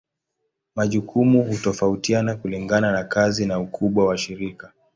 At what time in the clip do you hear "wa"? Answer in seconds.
4.05-4.17